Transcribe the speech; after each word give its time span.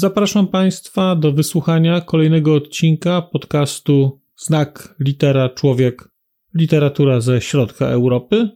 Zapraszam 0.00 0.48
Państwa 0.48 1.16
do 1.16 1.32
wysłuchania 1.32 2.00
kolejnego 2.00 2.54
odcinka 2.54 3.22
podcastu 3.22 4.20
Znak 4.36 4.94
Litera 5.00 5.48
Człowiek 5.48 6.08
Literatura 6.54 7.20
ze 7.20 7.40
środka 7.40 7.86
Europy. 7.86 8.48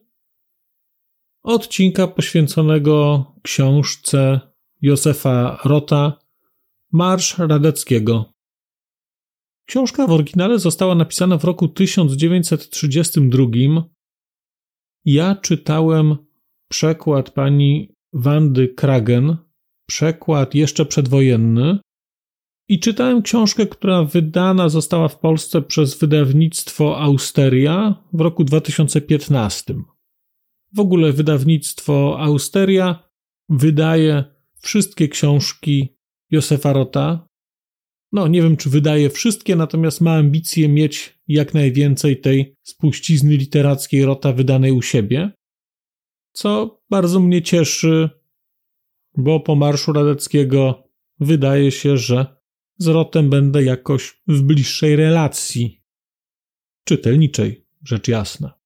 Odcinka 1.43 2.07
poświęconego 2.07 3.25
książce 3.43 4.41
Józefa 4.83 5.59
Rota 5.65 6.19
Marsz 6.93 7.39
Radeckiego. 7.39 8.33
Książka 9.67 10.07
w 10.07 10.11
oryginale 10.11 10.59
została 10.59 10.95
napisana 10.95 11.39
w 11.39 11.45
roku 11.45 11.69
1932. 11.69 13.47
Ja 15.05 15.37
czytałem 15.37 16.17
przekład 16.69 17.31
pani 17.31 17.95
Wandy 18.13 18.69
Kragen, 18.69 19.44
przekład 19.87 20.55
jeszcze 20.55 20.87
przedwojenny, 20.87 21.79
i 22.69 22.81
czytałem 22.81 23.23
książkę, 23.23 23.67
która 23.67 24.05
wydana 24.05 24.69
została 24.69 25.09
w 25.09 25.19
Polsce 25.19 25.63
przez 25.63 25.99
wydawnictwo 25.99 27.01
Austeria 27.01 28.05
w 28.13 28.21
roku 28.21 28.45
2015. 28.45 29.75
W 30.73 30.81
ogóle 30.81 31.13
wydawnictwo 31.13 32.21
Austeria 32.21 33.09
wydaje 33.49 34.25
wszystkie 34.59 35.09
książki 35.09 35.97
Józefa 36.31 36.73
Rota. 36.73 37.27
No, 38.13 38.29
nie 38.29 38.43
wiem, 38.43 38.57
czy 38.57 38.71
wydaje 38.71 39.11
wszystkie, 39.11 39.57
natomiast 39.57 40.01
ma 40.01 40.15
ambicje 40.15 40.69
mieć 40.69 41.19
jak 41.29 41.55
najwięcej 41.55 42.21
tej 42.21 42.57
spuścizny 42.63 43.37
literackiej 43.37 44.05
Rota 44.05 44.33
wydanej 44.33 44.73
u 44.73 44.83
siebie, 44.83 45.31
co 46.33 46.81
bardzo 46.91 47.21
mnie 47.21 47.43
cieszy, 47.43 48.11
bo 49.17 49.41
po 49.41 49.55
Marszu 49.55 49.93
Radeckiego 49.93 50.89
wydaje 51.21 51.71
się, 51.71 51.97
że 51.97 52.37
z 52.79 52.87
Rotem 52.87 53.31
będę 53.31 53.65
jakoś 53.65 54.23
w 54.27 54.43
bliższej 54.43 54.97
relacji 54.97 55.83
czytelniczej, 56.85 57.67
rzecz 57.85 58.09
jasna. 58.09 58.59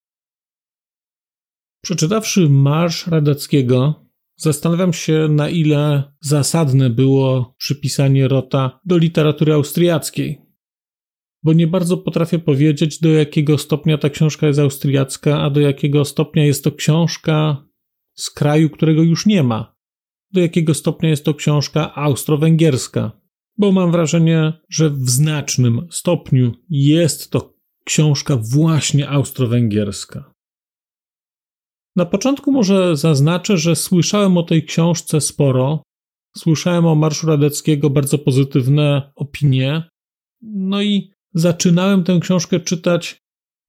Przeczytawszy 1.82 2.48
Marsz 2.48 3.06
Radeckiego, 3.06 4.06
zastanawiam 4.36 4.92
się, 4.92 5.28
na 5.30 5.48
ile 5.48 6.12
zasadne 6.20 6.90
było 6.90 7.54
przypisanie 7.58 8.28
Rota 8.28 8.80
do 8.84 8.98
literatury 8.98 9.52
austriackiej. 9.52 10.42
Bo 11.42 11.52
nie 11.52 11.66
bardzo 11.66 11.96
potrafię 11.96 12.38
powiedzieć, 12.38 13.00
do 13.00 13.08
jakiego 13.08 13.58
stopnia 13.58 13.98
ta 13.98 14.10
książka 14.10 14.46
jest 14.46 14.58
austriacka, 14.58 15.40
a 15.40 15.50
do 15.50 15.60
jakiego 15.60 16.04
stopnia 16.04 16.44
jest 16.44 16.64
to 16.64 16.72
książka 16.72 17.64
z 18.14 18.30
kraju, 18.30 18.70
którego 18.70 19.02
już 19.02 19.26
nie 19.26 19.42
ma. 19.42 19.77
Do 20.32 20.40
jakiego 20.40 20.74
stopnia 20.74 21.08
jest 21.08 21.24
to 21.24 21.34
książka 21.34 21.94
austro-węgierska. 21.94 23.12
Bo 23.58 23.72
mam 23.72 23.92
wrażenie, 23.92 24.52
że 24.68 24.90
w 24.90 25.10
znacznym 25.10 25.88
stopniu 25.90 26.52
jest 26.70 27.30
to 27.30 27.54
książka 27.84 28.36
właśnie 28.36 29.08
austro-węgierska. 29.08 30.34
Na 31.96 32.06
początku 32.06 32.52
może 32.52 32.96
zaznaczę, 32.96 33.56
że 33.56 33.76
słyszałem 33.76 34.36
o 34.36 34.42
tej 34.42 34.64
książce 34.64 35.20
sporo. 35.20 35.82
Słyszałem 36.36 36.86
o 36.86 36.94
Marszu 36.94 37.26
Radeckiego 37.26 37.90
bardzo 37.90 38.18
pozytywne 38.18 39.12
opinie. 39.16 39.82
No 40.42 40.82
i 40.82 41.10
zaczynałem 41.34 42.04
tę 42.04 42.18
książkę 42.22 42.60
czytać 42.60 43.18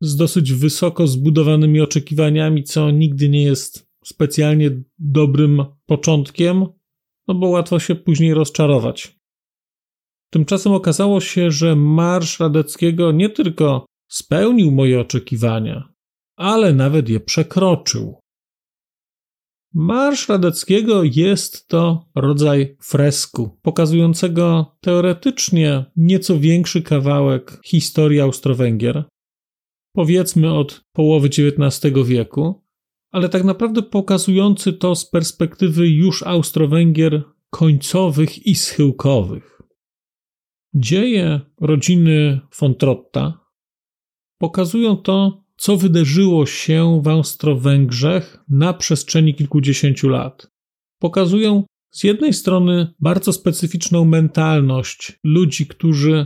z 0.02 0.16
dosyć 0.16 0.54
wysoko 0.54 1.08
zbudowanymi 1.08 1.82
oczekiwaniami, 1.82 2.64
co 2.64 2.92
nigdy 2.92 3.30
nie 3.30 3.44
jest 3.44 3.89
specjalnie 4.10 4.84
dobrym 5.00 5.66
początkiem, 5.86 6.66
no 7.28 7.36
bo 7.36 7.48
łatwo 7.48 7.80
się 7.80 7.96
później 7.96 8.34
rozczarować. 8.34 9.20
Tymczasem 10.30 10.74
okazało 10.74 11.22
się, 11.22 11.52
że 11.52 11.76
Marsz 11.76 12.40
Radeckiego 12.40 13.12
nie 13.12 13.30
tylko 13.30 13.86
spełnił 14.08 14.72
moje 14.72 15.00
oczekiwania, 15.00 15.94
ale 16.36 16.74
nawet 16.74 17.10
je 17.10 17.20
przekroczył. 17.20 18.20
Marsz 19.74 20.30
Radeckiego 20.30 21.04
jest 21.04 21.68
to 21.68 22.06
rodzaj 22.16 22.78
fresku, 22.82 23.60
pokazującego 23.62 24.76
teoretycznie 24.82 25.86
nieco 25.96 26.40
większy 26.40 26.82
kawałek 26.82 27.60
historii 27.66 28.20
Austro-Węgier, 28.20 29.04
powiedzmy 29.96 30.54
od 30.54 30.82
połowy 30.94 31.28
XIX 31.28 31.94
wieku, 32.06 32.64
ale 33.12 33.30
tak 33.30 33.44
naprawdę 33.44 33.82
pokazujący 33.82 34.74
to 34.74 34.96
z 34.96 35.10
perspektywy 35.10 35.90
już 35.90 36.24
Austro-Węgier 36.24 37.24
końcowych 37.50 38.46
i 38.48 38.56
schyłkowych. 38.56 39.62
Dzieje 40.74 41.42
rodziny 41.62 42.40
von 42.60 42.76
Trotta 42.76 43.46
pokazują 44.38 44.98
to, 44.98 45.44
co 45.58 45.78
wydarzyło 45.78 46.46
się 46.46 47.02
w 47.04 47.08
Austro-Węgrzech 47.08 48.44
na 48.50 48.74
przestrzeni 48.74 49.36
kilkudziesięciu 49.36 50.10
lat. 50.10 50.52
Pokazują 51.00 51.64
z 51.92 52.04
jednej 52.04 52.34
strony 52.34 52.94
bardzo 53.00 53.34
specyficzną 53.34 54.06
mentalność 54.06 55.20
ludzi, 55.24 55.68
którzy 55.68 56.26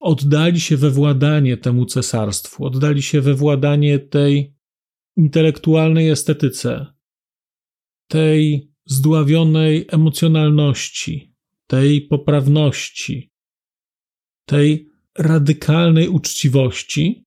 oddali 0.00 0.60
się 0.60 0.76
we 0.76 0.90
władanie 0.90 1.56
temu 1.56 1.86
cesarstwu, 1.86 2.64
oddali 2.64 3.02
się 3.02 3.20
we 3.20 3.34
władanie 3.34 3.98
tej 3.98 4.57
intelektualnej 5.18 6.10
estetyce, 6.10 6.86
tej 8.08 8.70
zdławionej 8.86 9.86
emocjonalności, 9.88 11.34
tej 11.66 12.02
poprawności, 12.06 13.30
tej 14.46 14.88
radykalnej 15.18 16.08
uczciwości, 16.08 17.24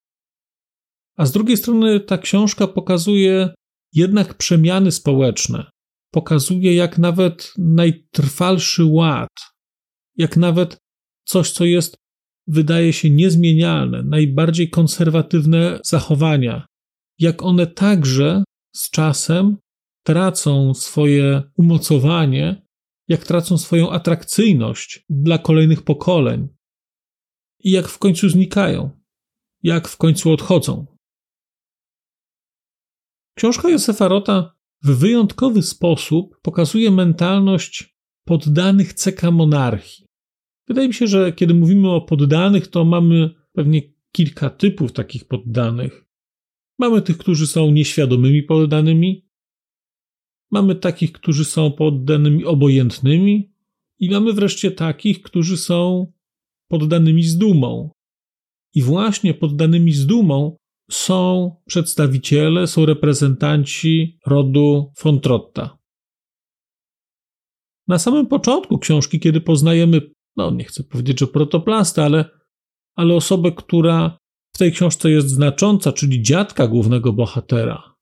a 1.18 1.26
z 1.26 1.32
drugiej 1.32 1.58
strony 1.58 2.00
ta 2.00 2.18
książka 2.18 2.68
pokazuje 2.68 3.54
jednak 3.94 4.34
przemiany 4.34 4.92
społeczne. 4.92 5.72
Pokazuje, 6.12 6.76
jak 6.76 6.98
nawet 6.98 7.54
najtrwalszy 7.58 8.86
ład, 8.86 9.30
jak 10.18 10.38
nawet 10.38 10.78
coś, 11.26 11.52
co 11.52 11.66
jest, 11.66 11.96
wydaje 12.48 12.94
się 12.94 13.10
niezmienialne, 13.10 14.04
najbardziej 14.04 14.70
konserwatywne 14.70 15.80
zachowania, 15.86 16.66
jak 17.22 17.44
one 17.44 17.68
także 17.68 18.44
z 18.76 18.90
czasem 18.90 19.58
tracą 20.06 20.74
swoje 20.74 21.44
umocowanie, 21.58 22.66
jak 23.08 23.26
tracą 23.26 23.58
swoją 23.58 23.92
atrakcyjność 23.92 25.06
dla 25.10 25.38
kolejnych 25.38 25.82
pokoleń 25.84 26.48
i 27.60 27.72
jak 27.72 27.88
w 27.88 27.98
końcu 27.98 28.30
znikają, 28.30 28.90
jak 29.64 29.88
w 29.88 29.98
końcu 29.98 30.32
odchodzą. 30.32 30.86
Książka 33.38 33.70
Józefa 33.70 34.08
Rota 34.08 34.56
w 34.84 34.98
wyjątkowy 34.98 35.62
sposób 35.62 36.42
pokazuje 36.42 36.92
mentalność 36.92 37.98
poddanych 38.26 38.94
CK 38.94 39.22
monarchii. 39.32 40.06
Wydaje 40.68 40.88
mi 40.88 40.94
się, 40.94 41.08
że 41.08 41.34
kiedy 41.34 41.54
mówimy 41.54 41.90
o 41.90 42.02
poddanych, 42.02 42.68
to 42.68 42.86
mamy 42.86 43.30
pewnie 43.54 43.82
kilka 44.12 44.50
typów 44.50 44.92
takich 44.92 45.28
poddanych. 45.28 46.11
Mamy 46.82 47.02
tych, 47.02 47.18
którzy 47.18 47.48
są 47.48 47.72
nieświadomymi 47.72 48.44
poddanymi, 48.44 49.28
mamy 50.52 50.76
takich, 50.76 51.12
którzy 51.12 51.46
są 51.46 51.72
poddanymi 51.72 52.46
obojętnymi, 52.46 53.52
i 54.00 54.10
mamy 54.10 54.34
wreszcie 54.34 54.72
takich, 54.72 55.22
którzy 55.22 55.58
są 55.58 56.12
poddanymi 56.68 57.24
z 57.24 57.38
dumą. 57.38 57.92
I 58.74 58.82
właśnie 58.82 59.34
poddanymi 59.34 59.94
z 59.94 60.06
dumą 60.06 60.58
są 60.92 61.52
przedstawiciele, 61.66 62.68
są 62.68 62.86
reprezentanci 62.86 64.20
rodu 64.26 64.92
Fontrotta. 64.98 65.78
Na 67.88 68.00
samym 68.00 68.28
początku 68.28 68.80
książki, 68.80 69.20
kiedy 69.20 69.42
poznajemy, 69.42 70.02
no 70.36 70.52
nie 70.52 70.64
chcę 70.64 70.84
powiedzieć, 70.84 71.20
że 71.20 71.28
protoplastę, 71.28 72.04
ale, 72.04 72.26
ale 72.96 73.16
osobę, 73.16 73.52
która 73.52 74.21
w 74.56 74.58
tej 74.58 74.72
książce 74.72 75.12
jest 75.12 75.30
znacząca, 75.30 75.92
czyli 75.92 76.22
dziadka 76.22 76.68
głównego 76.68 77.14
bohatera, 77.14 77.96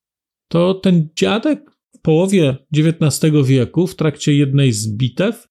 to 0.48 0.74
ten 0.74 1.10
dziadek 1.16 1.72
w 1.96 2.02
połowie 2.02 2.58
XIX 2.74 3.34
wieku, 3.46 3.88
w 3.88 3.96
trakcie 3.96 4.34
jednej 4.34 4.72
z 4.72 4.88
bitew, 4.98 5.48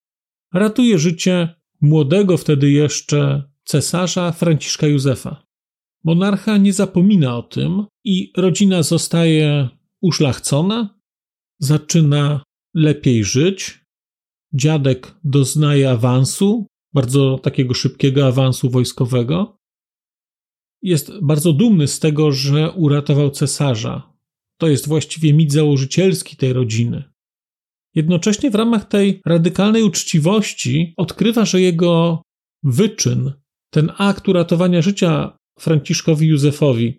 ratuje 0.55 0.99
życie 0.99 1.55
młodego 1.81 2.37
wtedy 2.37 2.71
jeszcze 2.71 3.51
cesarza 3.65 4.33
Franciszka 4.33 4.87
Józefa. 4.87 5.43
Monarcha 6.05 6.57
nie 6.57 6.73
zapomina 6.73 7.37
o 7.37 7.43
tym 7.43 7.85
i 8.05 8.33
rodzina 8.37 8.83
zostaje 8.83 9.69
uszlachcona, 10.01 10.99
zaczyna 11.59 12.43
lepiej 12.75 13.25
żyć. 13.25 13.85
Dziadek 14.55 15.15
doznaje 15.25 15.91
awansu, 15.91 16.67
bardzo 16.95 17.39
takiego 17.39 17.75
szybkiego 17.75 18.27
awansu 18.27 18.71
wojskowego. 18.71 19.58
Jest 20.83 21.13
bardzo 21.23 21.53
dumny 21.53 21.89
z 21.89 21.99
tego, 21.99 22.33
że 22.33 22.73
uratował 22.73 23.31
cesarza. 23.31 24.13
To 24.61 24.69
jest 24.69 24.89
właściwie 24.89 25.35
mit 25.35 25.53
założycielski 25.53 26.37
tej 26.37 26.53
rodziny. 26.53 27.05
Jednocześnie 27.95 28.51
w 28.51 28.55
ramach 28.55 28.89
tej 28.89 29.21
radykalnej 29.27 29.83
uczciwości 29.83 30.95
odkrywa, 30.97 31.45
że 31.45 31.61
jego 31.61 32.23
wyczyn, 32.63 33.33
ten 33.71 33.93
akt 33.99 34.29
uratowania 34.29 34.83
życia 34.83 35.39
Franciszkowi 35.59 36.27
Józefowi, 36.27 36.99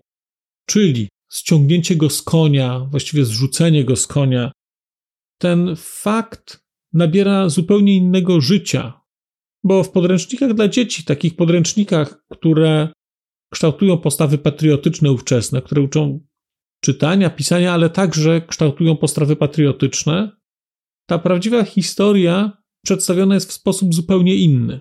czyli 0.66 1.10
ściągnięcie 1.34 1.96
go 1.96 2.10
z 2.10 2.22
konia, 2.22 2.80
właściwie 2.80 3.26
zrzucenie 3.26 3.86
go 3.86 3.96
z 3.96 4.08
konia, 4.08 4.52
ten 5.42 5.76
fakt 5.78 6.60
nabiera 6.94 7.50
zupełnie 7.50 7.96
innego 7.96 8.42
życia. 8.42 9.02
Bo 9.64 9.84
w 9.84 9.92
podręcznikach 9.92 10.54
dla 10.54 10.68
dzieci, 10.68 11.04
takich 11.04 11.36
podręcznikach, 11.36 12.24
które 12.32 12.90
kształtują 13.50 13.98
postawy 13.98 14.38
patriotyczne 14.38 15.12
ówczesne, 15.12 15.62
które 15.62 15.82
uczą 15.82 16.20
czytania, 16.82 17.30
pisania, 17.30 17.74
ale 17.74 17.90
także 17.90 18.42
kształtują 18.42 18.96
postawy 18.96 19.36
patriotyczne, 19.36 20.32
ta 21.06 21.20
prawdziwa 21.20 21.64
historia 21.64 22.62
przedstawiona 22.84 23.36
jest 23.36 23.50
w 23.50 23.54
sposób 23.54 23.94
zupełnie 23.94 24.36
inny. 24.36 24.80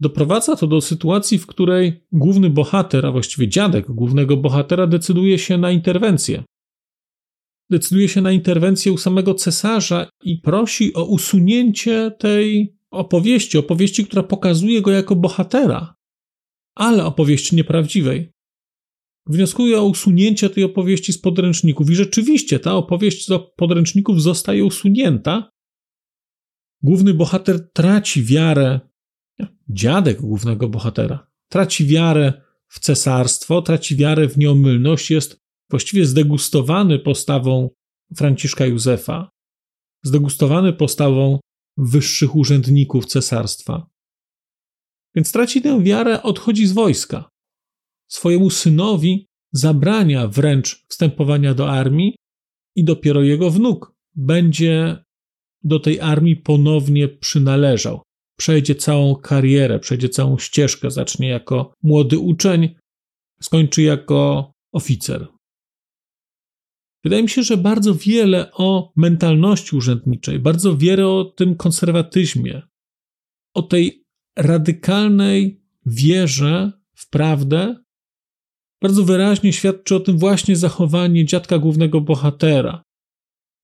Doprowadza 0.00 0.56
to 0.56 0.66
do 0.66 0.80
sytuacji, 0.80 1.38
w 1.38 1.46
której 1.46 2.04
główny 2.12 2.50
bohater, 2.50 3.06
a 3.06 3.12
właściwie 3.12 3.48
dziadek 3.48 3.92
głównego 3.92 4.36
bohatera, 4.36 4.86
decyduje 4.86 5.38
się 5.38 5.58
na 5.58 5.70
interwencję. 5.70 6.44
Decyduje 7.70 8.08
się 8.08 8.20
na 8.20 8.32
interwencję 8.32 8.92
u 8.92 8.98
samego 8.98 9.34
cesarza 9.34 10.08
i 10.24 10.36
prosi 10.36 10.94
o 10.94 11.04
usunięcie 11.04 12.10
tej 12.18 12.76
opowieści, 12.90 13.58
opowieści, 13.58 14.06
która 14.06 14.22
pokazuje 14.22 14.82
go 14.82 14.90
jako 14.90 15.16
bohatera, 15.16 15.94
ale 16.78 17.04
opowieści 17.04 17.56
nieprawdziwej. 17.56 18.32
Wnioskuje 19.26 19.80
o 19.80 19.84
usunięcie 19.84 20.50
tej 20.50 20.64
opowieści 20.64 21.12
z 21.12 21.18
podręczników 21.18 21.90
i 21.90 21.94
rzeczywiście 21.94 22.58
ta 22.58 22.74
opowieść 22.74 23.26
z 23.26 23.30
podręczników 23.56 24.22
zostaje 24.22 24.64
usunięta. 24.64 25.50
Główny 26.82 27.14
bohater 27.14 27.72
traci 27.72 28.24
wiarę 28.24 28.80
dziadek 29.68 30.20
głównego 30.20 30.68
bohatera, 30.68 31.26
traci 31.48 31.86
wiarę 31.86 32.32
w 32.68 32.80
cesarstwo, 32.80 33.62
traci 33.62 33.96
wiarę 33.96 34.28
w 34.28 34.38
nieomylność, 34.38 35.10
jest 35.10 35.40
właściwie 35.70 36.06
zdegustowany 36.06 36.98
postawą 36.98 37.70
Franciszka 38.16 38.66
Józefa, 38.66 39.30
zdegustowany 40.02 40.72
postawą 40.72 41.40
wyższych 41.76 42.36
urzędników 42.36 43.06
cesarstwa. 43.06 43.86
Więc 45.18 45.32
traci 45.32 45.62
tę 45.62 45.82
wiarę, 45.82 46.22
odchodzi 46.22 46.66
z 46.66 46.72
wojska. 46.72 47.28
Swojemu 48.10 48.50
synowi 48.50 49.26
zabrania 49.52 50.28
wręcz 50.28 50.84
wstępowania 50.88 51.54
do 51.54 51.70
armii 51.70 52.16
i 52.76 52.84
dopiero 52.84 53.22
jego 53.22 53.50
wnuk 53.50 53.94
będzie 54.16 55.04
do 55.64 55.80
tej 55.80 56.00
armii 56.00 56.36
ponownie 56.36 57.08
przynależał 57.08 58.02
przejdzie 58.38 58.74
całą 58.74 59.16
karierę, 59.16 59.78
przejdzie 59.78 60.08
całą 60.08 60.38
ścieżkę, 60.38 60.90
zacznie 60.90 61.28
jako 61.28 61.72
młody 61.82 62.18
uczeń, 62.18 62.74
skończy 63.40 63.82
jako 63.82 64.52
oficer. 64.72 65.28
Wydaje 67.04 67.22
mi 67.22 67.28
się, 67.28 67.42
że 67.42 67.56
bardzo 67.56 67.94
wiele 67.94 68.52
o 68.52 68.92
mentalności 68.96 69.76
urzędniczej, 69.76 70.38
bardzo 70.38 70.76
wiele 70.76 71.08
o 71.08 71.24
tym 71.24 71.54
konserwatyzmie, 71.54 72.62
o 73.54 73.62
tej 73.62 74.07
radykalnej 74.38 75.62
wierze 75.86 76.72
w 76.94 77.10
prawdę, 77.10 77.76
bardzo 78.82 79.04
wyraźnie 79.04 79.52
świadczy 79.52 79.96
o 79.96 80.00
tym 80.00 80.18
właśnie 80.18 80.56
zachowanie 80.56 81.24
dziadka 81.24 81.58
głównego 81.58 82.00
bohatera. 82.00 82.82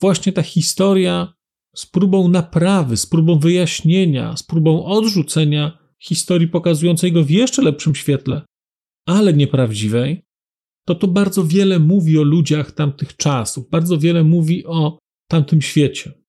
Właśnie 0.00 0.32
ta 0.32 0.42
historia 0.42 1.34
z 1.76 1.86
próbą 1.86 2.28
naprawy, 2.28 2.96
z 2.96 3.06
próbą 3.06 3.38
wyjaśnienia, 3.38 4.36
z 4.36 4.42
próbą 4.42 4.84
odrzucenia 4.84 5.78
historii 5.98 6.48
pokazującej 6.48 7.12
go 7.12 7.24
w 7.24 7.30
jeszcze 7.30 7.62
lepszym 7.62 7.94
świetle, 7.94 8.42
ale 9.06 9.32
nieprawdziwej, 9.32 10.22
to 10.86 10.94
to 10.94 11.08
bardzo 11.08 11.44
wiele 11.44 11.78
mówi 11.78 12.18
o 12.18 12.22
ludziach 12.22 12.72
tamtych 12.72 13.16
czasów, 13.16 13.70
bardzo 13.70 13.98
wiele 13.98 14.24
mówi 14.24 14.66
o 14.66 14.98
tamtym 15.28 15.62
świecie. 15.62 16.23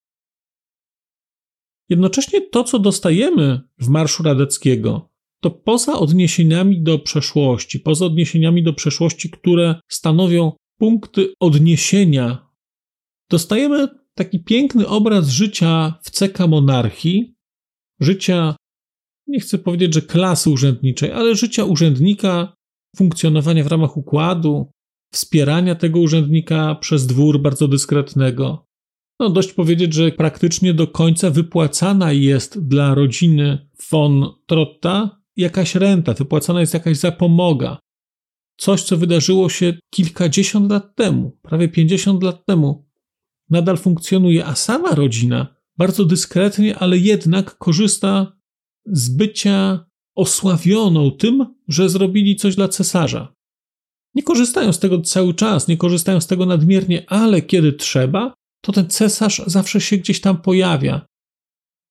Jednocześnie 1.90 2.42
to, 2.42 2.64
co 2.64 2.80
dostajemy 2.80 3.62
w 3.80 3.90
Marszu 3.90 4.24
Radeckiego, 4.24 5.10
to 5.42 5.52
poza 5.52 5.94
odniesieniami 6.00 6.82
do 6.82 7.00
przeszłości, 7.00 7.80
poza 7.80 8.06
odniesieniami 8.06 8.64
do 8.64 8.74
przeszłości, 8.74 9.30
które 9.30 9.76
stanowią 9.88 10.52
punkty 10.78 11.34
odniesienia, 11.40 12.50
dostajemy 13.30 13.88
taki 14.14 14.44
piękny 14.44 14.88
obraz 14.88 15.30
życia 15.30 16.00
w 16.04 16.12
CK 16.12 16.48
monarchii, 16.48 17.36
życia, 18.00 18.56
nie 19.28 19.40
chcę 19.40 19.58
powiedzieć, 19.58 19.94
że 19.94 20.02
klasy 20.02 20.50
urzędniczej, 20.50 21.12
ale 21.12 21.36
życia 21.36 21.66
urzędnika, 21.66 22.54
funkcjonowania 22.96 23.64
w 23.64 23.68
ramach 23.68 23.98
układu, 23.98 24.72
wspierania 25.14 25.76
tego 25.76 26.00
urzędnika 26.00 26.76
przez 26.76 27.08
dwór 27.08 27.42
bardzo 27.42 27.68
dyskretnego. 27.68 28.65
No, 29.20 29.30
dość 29.30 29.54
powiedzieć, 29.54 29.94
że 29.94 30.12
praktycznie 30.12 30.74
do 30.74 30.88
końca 30.88 31.30
wypłacana 31.30 32.12
jest 32.12 32.68
dla 32.68 32.96
rodziny 32.96 33.70
von 33.92 34.26
Trotta 34.46 35.22
jakaś 35.36 35.76
renta, 35.76 36.14
wypłacana 36.14 36.60
jest 36.60 36.74
jakaś 36.74 36.98
zapomoga. 36.98 37.80
Coś, 38.58 38.84
co 38.84 38.98
wydarzyło 38.98 39.50
się 39.50 39.78
kilkadziesiąt 39.90 40.72
lat 40.72 40.96
temu, 40.96 41.38
prawie 41.42 41.68
pięćdziesiąt 41.68 42.24
lat 42.24 42.46
temu, 42.46 42.88
nadal 43.50 43.78
funkcjonuje, 43.78 44.46
a 44.46 44.56
sama 44.56 44.96
rodzina 44.96 45.56
bardzo 45.78 46.06
dyskretnie, 46.06 46.78
ale 46.78 46.98
jednak 46.98 47.58
korzysta 47.58 48.38
z 48.86 49.10
bycia 49.10 49.86
osławioną 50.16 51.12
tym, 51.12 51.56
że 51.68 51.90
zrobili 51.90 52.36
coś 52.36 52.56
dla 52.56 52.68
cesarza. 52.68 53.34
Nie 54.16 54.24
korzystają 54.24 54.74
z 54.74 54.80
tego 54.80 55.02
cały 55.02 55.34
czas, 55.34 55.68
nie 55.68 55.78
korzystają 55.78 56.22
z 56.22 56.28
tego 56.28 56.45
nadmiernie, 56.45 57.10
ale 57.10 57.42
kiedy 57.42 57.74
trzeba, 57.74 58.34
to 58.66 58.72
ten 58.72 58.90
cesarz 58.90 59.42
zawsze 59.45 59.81
się 59.81 59.98
gdzieś 59.98 60.22
tam 60.22 60.42
pojawia. 60.42 61.06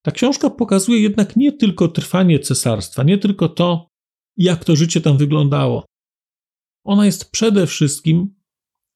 Ta 0.02 0.10
książka 0.10 0.50
pokazuje 0.50 1.00
jednak 1.00 1.36
nie 1.36 1.52
tylko 1.52 1.88
trwanie 1.88 2.38
cesarstwa, 2.38 3.02
nie 3.02 3.18
tylko 3.18 3.48
to, 3.48 3.88
jak 4.36 4.64
to 4.64 4.76
życie 4.76 5.00
tam 5.00 5.16
wyglądało. 5.16 5.84
Ona 6.84 7.06
jest 7.06 7.30
przede 7.30 7.66
wszystkim 7.66 8.34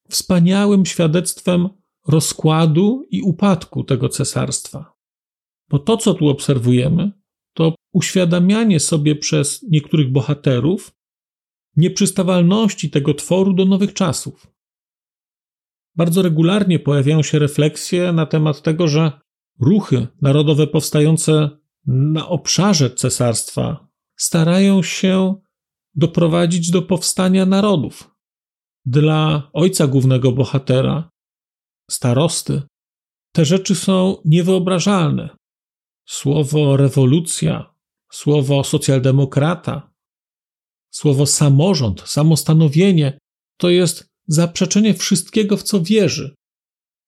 wspaniałym 0.09 0.87
świadectwem 0.87 1.69
rozkładu 2.07 3.07
i 3.11 3.23
upadku 3.23 3.85
tego 3.85 4.09
cesarstwa. 4.09 4.93
Bo 5.69 5.79
to, 5.79 5.97
co 5.97 6.15
tu 6.15 6.29
obserwujemy, 6.29 7.13
to 7.55 7.75
uświadamianie 7.93 8.81
sobie 8.81 9.17
przez 9.17 9.63
niektórych 9.63 10.13
bohaterów 10.13 10.93
nieprzystawalności 11.77 12.91
tego 12.91 13.15
tworu 13.15 13.53
do 13.53 13.65
nowych 13.65 13.93
czasów. 13.93 14.58
Bardzo 15.99 16.23
regularnie 16.23 16.79
pojawiają 16.79 17.23
się 17.23 17.39
refleksje 17.39 18.13
na 18.13 18.27
temat 18.27 18.63
tego, 18.63 18.89
że 18.89 19.13
ruchy 19.61 20.07
narodowe 20.23 20.67
powstające 20.67 21.51
na 21.87 22.29
obszarze 22.29 22.91
cesarstwa 22.91 23.89
starają 24.17 24.83
się 24.83 25.35
doprowadzić 25.95 26.71
do 26.71 26.83
powstania 26.83 27.47
narodów. 27.47 28.11
Dla 28.87 29.51
ojca 29.53 29.87
głównego 29.87 30.33
bohatera 30.33 31.11
starosty, 31.91 32.63
te 33.33 33.45
rzeczy 33.45 33.75
są 33.75 34.17
niewyobrażalne. 34.25 35.37
Słowo 36.09 36.77
rewolucja, 36.77 37.75
słowo 38.13 38.65
socjaldemokrata, 38.65 39.91
słowo 40.91 41.27
samorząd, 41.27 42.03
samostanowienie 42.07 43.19
to 43.57 43.71
jest 43.71 44.08
zaprzeczenie 44.29 44.95
wszystkiego, 44.95 45.57
w 45.57 45.63
co 45.63 45.83
wierzy. 45.83 46.35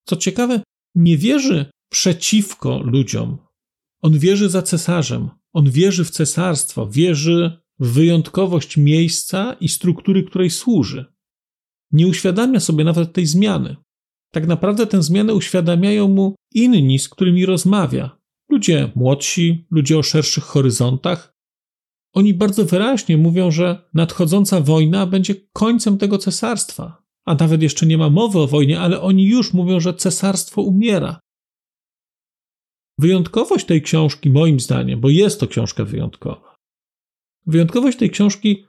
Co 0.07 0.17
ciekawe, 0.17 0.63
nie 0.95 1.19
wierzy 1.19 1.71
przeciwko 1.91 2.79
ludziom. 2.79 3.39
On 4.03 4.19
wierzy 4.19 4.49
za 4.49 4.63
cesarzem, 4.63 5.31
on 5.53 5.71
wierzy 5.71 6.05
w 6.05 6.11
cesarstwo, 6.11 6.87
wierzy 6.87 7.61
w 7.81 7.93
wyjątkowość 7.93 8.77
miejsca 8.77 9.57
i 9.61 9.69
struktury, 9.69 10.25
której 10.25 10.51
służy. 10.51 11.05
Nie 11.93 12.07
uświadamia 12.07 12.61
sobie 12.61 12.85
nawet 12.85 13.13
tej 13.13 13.27
zmiany. 13.27 13.77
Tak 14.33 14.47
naprawdę 14.47 14.87
tę 14.87 15.03
zmianę 15.03 15.35
uświadamiają 15.35 16.09
mu 16.09 16.35
inni, 16.55 16.99
z 16.99 17.09
którymi 17.09 17.47
rozmawia. 17.47 18.21
Ludzie 18.49 18.93
młodsi, 18.95 19.67
ludzie 19.71 19.99
o 19.99 20.03
szerszych 20.03 20.45
horyzontach. 20.45 21.35
Oni 22.13 22.35
bardzo 22.35 22.65
wyraźnie 22.65 23.17
mówią, 23.17 23.51
że 23.51 23.89
nadchodząca 23.95 24.61
wojna 24.61 25.07
będzie 25.07 25.35
końcem 25.53 25.99
tego 25.99 26.19
cesarstwa. 26.19 27.03
A 27.31 27.35
nawet 27.35 27.63
jeszcze 27.63 27.87
nie 27.87 27.99
ma 27.99 28.11
mowy 28.11 28.39
o 28.39 28.47
wojnie, 28.47 28.81
ale 28.81 29.01
oni 29.01 29.27
już 29.27 29.55
mówią, 29.55 29.81
że 29.81 29.95
cesarstwo 29.95 30.63
umiera. 30.63 31.21
Wyjątkowość 32.99 33.67
tej 33.67 33.83
książki, 33.83 34.31
moim 34.31 34.61
zdaniem, 34.61 35.01
bo 35.01 35.09
jest 35.09 35.41
to 35.41 35.47
książka 35.47 35.85
wyjątkowa, 35.85 36.55
wyjątkowość 37.47 37.99
tej 37.99 38.11
książki 38.11 38.67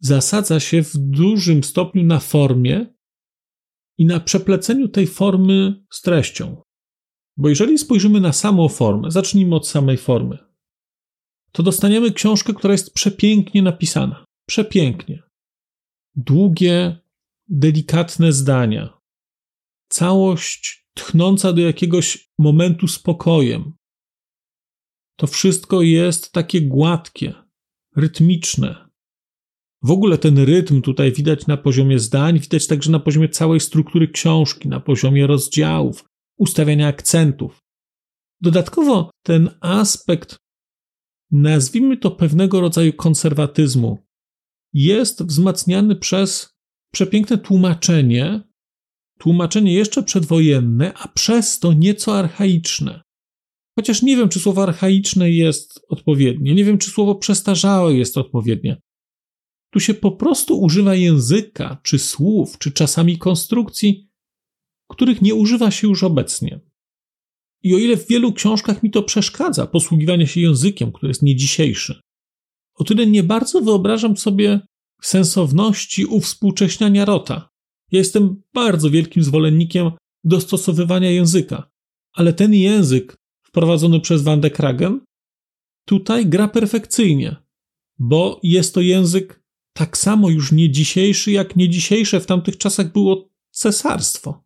zasadza 0.00 0.60
się 0.60 0.82
w 0.82 0.96
dużym 0.96 1.64
stopniu 1.64 2.04
na 2.04 2.18
formie 2.18 2.86
i 3.98 4.06
na 4.06 4.20
przepleceniu 4.20 4.88
tej 4.88 5.06
formy 5.06 5.84
z 5.90 6.02
treścią. 6.02 6.62
Bo 7.36 7.48
jeżeli 7.48 7.78
spojrzymy 7.78 8.20
na 8.20 8.32
samą 8.32 8.68
formę, 8.68 9.10
zacznijmy 9.10 9.54
od 9.54 9.68
samej 9.68 9.96
formy, 9.96 10.38
to 11.52 11.62
dostaniemy 11.62 12.12
książkę, 12.12 12.54
która 12.54 12.72
jest 12.72 12.94
przepięknie 12.94 13.62
napisana. 13.62 14.24
Przepięknie. 14.46 15.22
Długie, 16.16 17.07
delikatne 17.48 18.32
zdania. 18.32 18.98
Całość 19.88 20.86
tchnąca 20.94 21.52
do 21.52 21.60
jakiegoś 21.60 22.30
momentu 22.38 22.88
spokojem. 22.88 23.72
To 25.16 25.26
wszystko 25.26 25.82
jest 25.82 26.32
takie 26.32 26.62
gładkie, 26.62 27.34
rytmiczne. 27.96 28.88
W 29.82 29.90
ogóle 29.90 30.18
ten 30.18 30.38
rytm 30.38 30.82
tutaj 30.82 31.12
widać 31.12 31.46
na 31.46 31.56
poziomie 31.56 31.98
zdań, 31.98 32.38
widać 32.38 32.66
także 32.66 32.90
na 32.90 33.00
poziomie 33.00 33.28
całej 33.28 33.60
struktury 33.60 34.08
książki, 34.08 34.68
na 34.68 34.80
poziomie 34.80 35.26
rozdziałów, 35.26 36.04
ustawiania 36.38 36.88
akcentów. 36.88 37.58
Dodatkowo 38.40 39.10
ten 39.22 39.50
aspekt, 39.60 40.36
nazwijmy 41.30 41.96
to 41.96 42.10
pewnego 42.10 42.60
rodzaju 42.60 42.92
konserwatyzmu, 42.92 43.98
jest 44.72 45.22
wzmacniany 45.22 45.96
przez 45.96 46.57
przepiękne 46.92 47.38
tłumaczenie, 47.38 48.40
tłumaczenie 49.18 49.74
jeszcze 49.74 50.02
przedwojenne, 50.02 50.94
a 50.94 51.08
przez 51.08 51.58
to 51.58 51.72
nieco 51.72 52.18
archaiczne. 52.18 53.02
Chociaż 53.78 54.02
nie 54.02 54.16
wiem, 54.16 54.28
czy 54.28 54.40
słowo 54.40 54.62
archaiczne 54.62 55.30
jest 55.30 55.80
odpowiednie, 55.88 56.54
nie 56.54 56.64
wiem, 56.64 56.78
czy 56.78 56.90
słowo 56.90 57.14
przestarzałe 57.14 57.94
jest 57.94 58.18
odpowiednie. 58.18 58.76
Tu 59.70 59.80
się 59.80 59.94
po 59.94 60.12
prostu 60.12 60.60
używa 60.60 60.94
języka, 60.94 61.80
czy 61.82 61.98
słów, 61.98 62.58
czy 62.58 62.72
czasami 62.72 63.18
konstrukcji, 63.18 64.08
których 64.90 65.22
nie 65.22 65.34
używa 65.34 65.70
się 65.70 65.88
już 65.88 66.04
obecnie. 66.04 66.60
I 67.62 67.74
o 67.74 67.78
ile 67.78 67.96
w 67.96 68.08
wielu 68.08 68.32
książkach 68.32 68.82
mi 68.82 68.90
to 68.90 69.02
przeszkadza, 69.02 69.66
posługiwanie 69.66 70.26
się 70.26 70.40
językiem, 70.40 70.92
który 70.92 71.10
jest 71.10 71.22
niedzisiejszy, 71.22 72.00
o 72.74 72.84
tyle 72.84 73.06
nie 73.06 73.22
bardzo 73.22 73.60
wyobrażam 73.60 74.16
sobie 74.16 74.60
sensowności 75.02 76.06
uwspółcześniania 76.06 77.04
rota. 77.04 77.48
Ja 77.92 77.98
jestem 77.98 78.42
bardzo 78.54 78.90
wielkim 78.90 79.22
zwolennikiem 79.22 79.90
dostosowywania 80.24 81.10
języka, 81.10 81.70
ale 82.12 82.32
ten 82.32 82.54
język 82.54 83.16
wprowadzony 83.42 84.00
przez 84.00 84.22
Van 84.22 84.40
de 84.40 84.50
Kragen 84.50 85.00
tutaj 85.84 86.26
gra 86.26 86.48
perfekcyjnie, 86.48 87.36
bo 87.98 88.40
jest 88.42 88.74
to 88.74 88.80
język 88.80 89.42
tak 89.72 89.96
samo 89.96 90.30
już 90.30 90.52
nie 90.52 90.70
dzisiejszy, 90.70 91.32
jak 91.32 91.56
nie 91.56 91.68
dzisiejsze 91.68 92.20
w 92.20 92.26
tamtych 92.26 92.58
czasach 92.58 92.92
było 92.92 93.28
cesarstwo. 93.50 94.44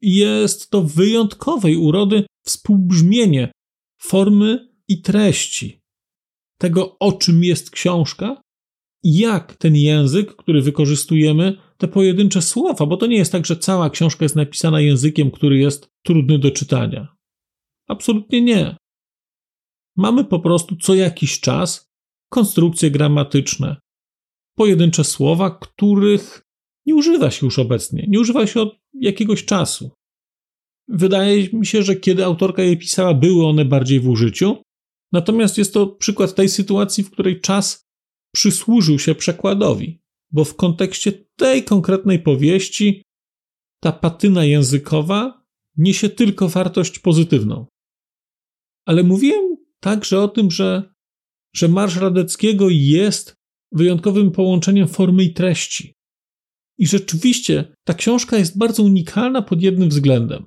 Jest 0.00 0.70
to 0.70 0.82
wyjątkowej 0.82 1.76
urody 1.76 2.26
współbrzmienie 2.44 3.52
formy 3.98 4.72
i 4.88 5.02
treści 5.02 5.82
tego, 6.58 6.98
o 6.98 7.12
czym 7.12 7.44
jest 7.44 7.70
książka, 7.70 8.41
jak 9.04 9.56
ten 9.56 9.76
język, 9.76 10.36
który 10.36 10.62
wykorzystujemy, 10.62 11.58
te 11.76 11.88
pojedyncze 11.88 12.42
słowa, 12.42 12.86
bo 12.86 12.96
to 12.96 13.06
nie 13.06 13.16
jest 13.16 13.32
tak, 13.32 13.46
że 13.46 13.56
cała 13.56 13.90
książka 13.90 14.24
jest 14.24 14.36
napisana 14.36 14.80
językiem, 14.80 15.30
który 15.30 15.58
jest 15.58 15.90
trudny 16.02 16.38
do 16.38 16.50
czytania. 16.50 17.16
Absolutnie 17.88 18.42
nie. 18.42 18.76
Mamy 19.96 20.24
po 20.24 20.40
prostu 20.40 20.76
co 20.76 20.94
jakiś 20.94 21.40
czas 21.40 21.92
konstrukcje 22.28 22.90
gramatyczne, 22.90 23.76
pojedyncze 24.56 25.04
słowa, 25.04 25.50
których 25.50 26.42
nie 26.86 26.94
używa 26.94 27.30
się 27.30 27.46
już 27.46 27.58
obecnie, 27.58 28.06
nie 28.08 28.20
używa 28.20 28.46
się 28.46 28.60
od 28.60 28.76
jakiegoś 28.94 29.44
czasu. 29.44 29.90
Wydaje 30.88 31.48
mi 31.52 31.66
się, 31.66 31.82
że 31.82 31.96
kiedy 31.96 32.24
autorka 32.24 32.62
je 32.62 32.76
pisała, 32.76 33.14
były 33.14 33.46
one 33.46 33.64
bardziej 33.64 34.00
w 34.00 34.08
użyciu, 34.08 34.62
natomiast 35.12 35.58
jest 35.58 35.74
to 35.74 35.86
przykład 35.86 36.34
tej 36.34 36.48
sytuacji, 36.48 37.04
w 37.04 37.10
której 37.10 37.40
czas 37.40 37.84
przysłużył 38.34 38.98
się 38.98 39.14
przekładowi, 39.14 40.00
bo 40.30 40.44
w 40.44 40.56
kontekście 40.56 41.12
tej 41.36 41.64
konkretnej 41.64 42.18
powieści 42.18 43.02
ta 43.80 43.92
patyna 43.92 44.44
językowa 44.44 45.42
niesie 45.76 46.08
tylko 46.08 46.48
wartość 46.48 46.98
pozytywną. 46.98 47.66
Ale 48.86 49.02
mówiłem 49.02 49.56
także 49.80 50.20
o 50.20 50.28
tym, 50.28 50.50
że, 50.50 50.94
że 51.54 51.68
Marsz 51.68 51.96
Radeckiego 51.96 52.66
jest 52.70 53.34
wyjątkowym 53.72 54.30
połączeniem 54.30 54.88
formy 54.88 55.24
i 55.24 55.32
treści. 55.32 55.94
I 56.78 56.86
rzeczywiście 56.86 57.74
ta 57.84 57.94
książka 57.94 58.38
jest 58.38 58.58
bardzo 58.58 58.82
unikalna 58.82 59.42
pod 59.42 59.62
jednym 59.62 59.88
względem. 59.88 60.46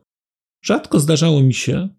Rzadko 0.64 1.00
zdarzało 1.00 1.42
mi 1.42 1.54
się, 1.54 1.90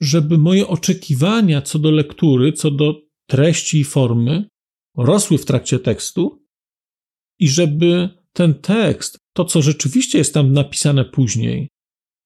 żeby 0.00 0.38
moje 0.38 0.68
oczekiwania 0.68 1.62
co 1.62 1.78
do 1.78 1.90
lektury, 1.90 2.52
co 2.52 2.70
do 2.70 3.00
treści 3.28 3.80
i 3.80 3.84
formy 3.84 4.48
rosły 4.96 5.38
w 5.38 5.44
trakcie 5.44 5.78
tekstu 5.78 6.44
i 7.38 7.48
żeby 7.48 8.08
ten 8.32 8.54
tekst, 8.54 9.18
to 9.32 9.44
co 9.44 9.62
rzeczywiście 9.62 10.18
jest 10.18 10.34
tam 10.34 10.52
napisane 10.52 11.04
później, 11.04 11.68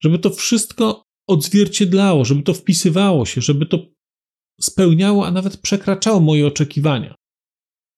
żeby 0.02 0.18
to 0.18 0.30
wszystko 0.30 1.04
odzwierciedlało, 1.26 2.24
żeby 2.24 2.42
to 2.42 2.54
wpisywało 2.54 3.26
się, 3.26 3.40
żeby 3.40 3.66
to 3.66 3.78
spełniało, 4.60 5.26
a 5.26 5.30
nawet 5.30 5.56
przekraczało 5.56 6.20
moje 6.20 6.46
oczekiwania. 6.46 7.14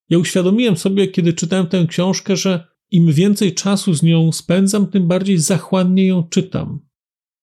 Ja 0.08 0.18
uświadomiłem 0.18 0.76
sobie, 0.76 1.08
kiedy 1.08 1.32
czytałem 1.32 1.66
tę 1.66 1.86
książkę, 1.88 2.36
że 2.36 2.66
im 2.90 3.12
więcej 3.12 3.54
czasu 3.54 3.94
z 3.94 4.02
nią 4.02 4.32
spędzam, 4.32 4.90
tym 4.90 5.08
bardziej 5.08 5.38
zachłannie 5.38 6.06
ją 6.06 6.22
czytam. 6.22 6.80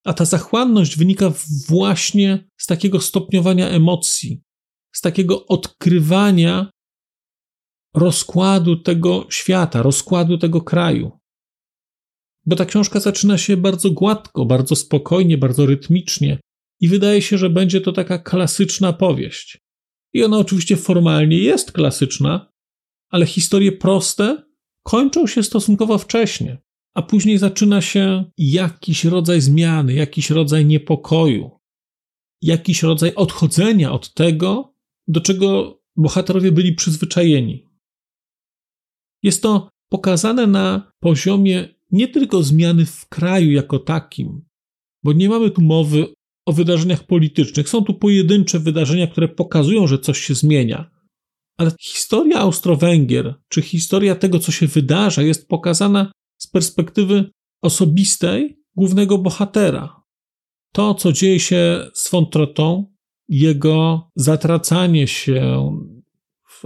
A 0.04 0.12
ta 0.12 0.24
zachłanność 0.24 0.98
wynika 0.98 1.32
właśnie 1.68 2.48
z 2.56 2.66
takiego 2.66 3.00
stopniowania 3.00 3.68
emocji, 3.68 4.42
z 4.92 5.00
takiego 5.00 5.46
odkrywania 5.46 6.70
rozkładu 7.96 8.76
tego 8.76 9.26
świata, 9.30 9.82
rozkładu 9.82 10.38
tego 10.38 10.60
kraju. 10.60 11.18
Bo 12.46 12.56
ta 12.56 12.64
książka 12.64 13.00
zaczyna 13.00 13.38
się 13.38 13.56
bardzo 13.56 13.90
gładko, 13.90 14.44
bardzo 14.44 14.76
spokojnie, 14.76 15.38
bardzo 15.38 15.66
rytmicznie 15.66 16.38
i 16.80 16.88
wydaje 16.88 17.22
się, 17.22 17.38
że 17.38 17.50
będzie 17.50 17.80
to 17.80 17.92
taka 17.92 18.18
klasyczna 18.18 18.92
powieść. 18.92 19.58
I 20.14 20.24
ona 20.24 20.38
oczywiście 20.38 20.76
formalnie 20.76 21.38
jest 21.38 21.72
klasyczna, 21.72 22.52
ale 23.10 23.26
historie 23.26 23.72
proste 23.72 24.42
kończą 24.82 25.26
się 25.26 25.42
stosunkowo 25.42 25.98
wcześnie, 25.98 26.58
a 26.94 27.02
później 27.02 27.38
zaczyna 27.38 27.80
się 27.80 28.24
jakiś 28.38 29.04
rodzaj 29.04 29.40
zmiany, 29.40 29.92
jakiś 29.94 30.30
rodzaj 30.30 30.66
niepokoju, 30.66 31.50
jakiś 32.42 32.82
rodzaj 32.82 33.14
odchodzenia 33.14 33.92
od 33.92 34.14
tego, 34.14 34.74
do 35.08 35.20
czego 35.20 35.80
bohaterowie 35.96 36.52
byli 36.52 36.74
przyzwyczajeni. 36.74 37.65
Jest 39.22 39.42
to 39.42 39.68
pokazane 39.88 40.46
na 40.46 40.92
poziomie 41.00 41.68
nie 41.90 42.08
tylko 42.08 42.42
zmiany 42.42 42.86
w 42.86 43.08
kraju 43.08 43.50
jako 43.50 43.78
takim, 43.78 44.44
bo 45.02 45.12
nie 45.12 45.28
mamy 45.28 45.50
tu 45.50 45.62
mowy 45.62 46.06
o 46.46 46.52
wydarzeniach 46.52 47.04
politycznych. 47.04 47.68
Są 47.68 47.84
tu 47.84 47.94
pojedyncze 47.94 48.58
wydarzenia, 48.58 49.06
które 49.06 49.28
pokazują, 49.28 49.86
że 49.86 49.98
coś 49.98 50.20
się 50.20 50.34
zmienia. 50.34 50.90
Ale 51.58 51.70
historia 51.80 52.38
Austro-Węgier, 52.38 53.34
czy 53.48 53.62
historia 53.62 54.14
tego, 54.14 54.38
co 54.38 54.52
się 54.52 54.66
wydarza, 54.66 55.22
jest 55.22 55.48
pokazana 55.48 56.12
z 56.38 56.46
perspektywy 56.46 57.30
osobistej 57.62 58.58
głównego 58.76 59.18
bohatera. 59.18 60.02
To, 60.72 60.94
co 60.94 61.12
dzieje 61.12 61.40
się 61.40 61.90
z 61.94 62.08
Fontrotą, 62.08 62.94
jego 63.28 64.10
zatracanie 64.16 65.06
się 65.06 65.70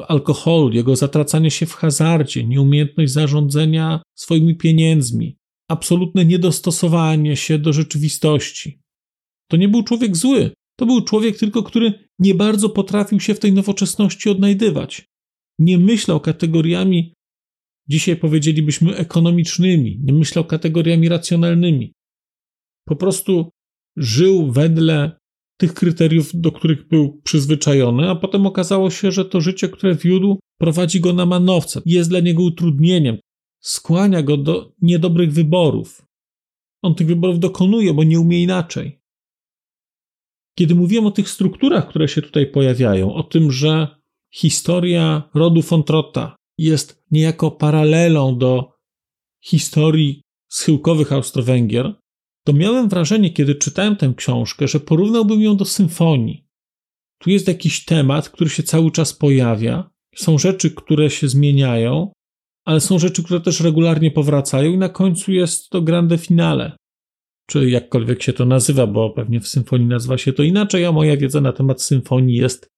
alkoholu, 0.09 0.73
jego 0.73 0.97
zatracanie 0.97 1.50
się 1.50 1.66
w 1.66 1.75
hazardzie, 1.75 2.44
nieumiejętność 2.44 3.12
zarządzania 3.12 4.02
swoimi 4.14 4.56
pieniędzmi, 4.56 5.37
absolutne 5.68 6.25
niedostosowanie 6.25 7.37
się 7.37 7.59
do 7.59 7.73
rzeczywistości. 7.73 8.80
To 9.50 9.56
nie 9.56 9.68
był 9.68 9.82
człowiek 9.82 10.16
zły, 10.16 10.50
to 10.78 10.87
był 10.87 11.04
człowiek 11.04 11.38
tylko, 11.38 11.62
który 11.62 12.09
nie 12.18 12.35
bardzo 12.35 12.68
potrafił 12.68 13.20
się 13.20 13.35
w 13.35 13.38
tej 13.38 13.52
nowoczesności 13.52 14.30
odnajdywać. 14.30 15.06
Nie 15.59 15.78
myślał 15.78 16.20
kategoriami, 16.20 17.14
dzisiaj 17.88 18.16
powiedzielibyśmy 18.16 18.97
ekonomicznymi, 18.97 20.00
nie 20.02 20.12
myślał 20.12 20.44
kategoriami 20.44 21.09
racjonalnymi. 21.09 21.92
Po 22.85 22.97
prostu 22.97 23.50
żył 23.97 24.52
wedle 24.52 25.19
tych 25.60 25.74
kryteriów, 25.74 26.30
do 26.34 26.52
których 26.52 26.88
był 26.88 27.20
przyzwyczajony, 27.24 28.10
a 28.10 28.14
potem 28.14 28.46
okazało 28.46 28.90
się, 28.90 29.12
że 29.12 29.24
to 29.24 29.40
życie, 29.40 29.68
które 29.68 29.94
wiódł, 29.94 30.40
prowadzi 30.58 31.00
go 31.00 31.12
na 31.12 31.26
manowce, 31.26 31.80
jest 31.86 32.10
dla 32.10 32.20
niego 32.20 32.42
utrudnieniem, 32.42 33.18
skłania 33.60 34.22
go 34.22 34.36
do 34.36 34.72
niedobrych 34.82 35.32
wyborów. 35.32 36.06
On 36.82 36.94
tych 36.94 37.06
wyborów 37.06 37.38
dokonuje, 37.38 37.94
bo 37.94 38.04
nie 38.04 38.20
umie 38.20 38.42
inaczej. 38.42 39.00
Kiedy 40.58 40.74
mówiłem 40.74 41.06
o 41.06 41.10
tych 41.10 41.28
strukturach, 41.28 41.88
które 41.88 42.08
się 42.08 42.22
tutaj 42.22 42.46
pojawiają, 42.46 43.14
o 43.14 43.22
tym, 43.22 43.52
że 43.52 43.88
historia 44.34 45.30
rodu 45.34 45.62
Fontrotta 45.62 46.36
jest 46.58 47.04
niejako 47.10 47.50
paralelą 47.50 48.38
do 48.38 48.72
historii 49.44 50.22
schyłkowych 50.48 51.12
Austro-Węgier, 51.12 51.94
to 52.44 52.52
miałem 52.52 52.88
wrażenie, 52.88 53.30
kiedy 53.30 53.54
czytałem 53.54 53.97
tę 53.97 54.14
książkę, 54.16 54.68
że 54.68 54.80
porównałbym 54.80 55.40
ją 55.40 55.56
do 55.56 55.64
symfonii. 55.64 56.47
Tu 57.18 57.30
jest 57.30 57.49
jakiś 57.49 57.85
temat, 57.85 58.28
który 58.28 58.50
się 58.50 58.62
cały 58.62 58.90
czas 58.90 59.12
pojawia, 59.12 59.90
są 60.16 60.38
rzeczy, 60.38 60.70
które 60.70 61.11
się 61.11 61.28
zmieniają, 61.28 62.12
ale 62.64 62.80
są 62.80 62.99
rzeczy, 62.99 63.23
które 63.23 63.40
też 63.40 63.61
regularnie 63.61 64.11
powracają, 64.11 64.73
i 64.73 64.78
na 64.78 64.88
końcu 64.88 65.32
jest 65.32 65.70
to 65.70 65.82
grande 65.82 66.18
finale. 66.18 66.76
Czy 67.47 67.70
jakkolwiek 67.70 68.23
się 68.23 68.32
to 68.32 68.44
nazywa, 68.44 68.87
bo 68.87 69.11
pewnie 69.11 69.40
w 69.40 69.49
symfonii 69.49 69.87
nazywa 69.87 70.18
się 70.18 70.32
to 70.32 70.42
inaczej, 70.42 70.85
a 70.85 70.92
moja 70.92 71.16
wiedza 71.16 71.40
na 71.40 71.52
temat 71.52 71.82
symfonii 71.82 72.37
jest, 72.37 72.68